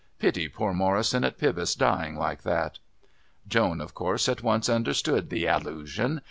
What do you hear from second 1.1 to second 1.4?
at